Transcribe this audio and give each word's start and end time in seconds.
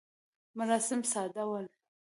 مراسم 0.57 1.01
ساده 1.11 1.43
ول. 1.49 1.65